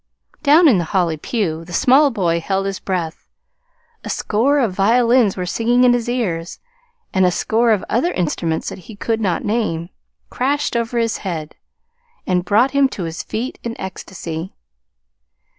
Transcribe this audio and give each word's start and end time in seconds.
Down 0.41 0.67
in 0.67 0.79
the 0.79 0.83
Holly 0.97 1.15
pew 1.15 1.63
the 1.63 1.73
small 1.73 2.09
boy 2.09 2.39
held 2.39 2.65
his 2.65 2.79
breath. 2.79 3.27
A 4.03 4.09
score 4.09 4.57
of 4.57 4.73
violins 4.73 5.37
were 5.37 5.45
singing 5.45 5.83
in 5.83 5.93
his 5.93 6.09
ears; 6.09 6.59
and 7.13 7.23
a 7.23 7.29
score 7.29 7.69
of 7.69 7.85
other 7.87 8.11
instruments 8.11 8.69
that 8.69 8.79
he 8.89 8.95
could 8.95 9.21
not 9.21 9.45
name, 9.45 9.89
crashed 10.31 10.75
over 10.75 10.97
his 10.97 11.17
head, 11.17 11.53
and 12.25 12.43
brought 12.43 12.71
him 12.71 12.89
to 12.89 13.03
his 13.03 13.21
feet 13.21 13.59
in 13.61 13.79
ecstasy. 13.79 14.55